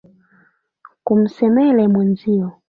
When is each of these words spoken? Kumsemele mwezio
Kumsemele 1.05 1.83
mwezio 1.91 2.47